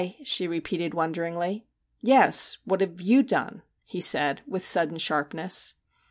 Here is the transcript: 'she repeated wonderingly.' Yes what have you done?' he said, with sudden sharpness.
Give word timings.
'she 0.23 0.47
repeated 0.47 0.95
wonderingly.' 0.95 1.67
Yes 2.01 2.57
what 2.65 2.81
have 2.81 2.99
you 2.99 3.21
done?' 3.21 3.61
he 3.85 4.01
said, 4.01 4.41
with 4.47 4.65
sudden 4.65 4.97
sharpness. 4.97 5.75